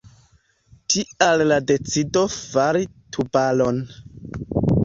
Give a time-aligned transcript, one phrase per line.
[0.93, 2.83] Tial la decido fari
[3.19, 3.81] Tubaron.